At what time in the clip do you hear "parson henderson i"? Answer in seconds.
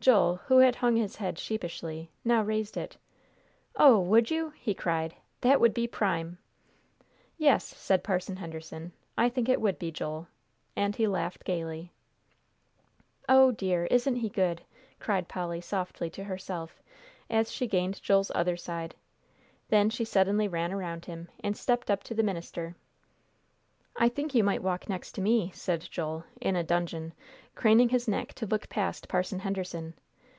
8.04-9.28